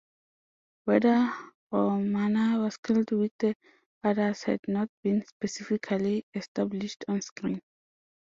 Whether 0.85 1.31
Romana 1.71 2.57
was 2.59 2.77
killed 2.77 3.11
with 3.11 3.33
the 3.37 3.53
others 4.03 4.41
had 4.45 4.59
not 4.67 4.89
been 5.03 5.23
specifically 5.27 6.25
established 6.33 7.05
on 7.07 7.21
screen. 7.21 7.61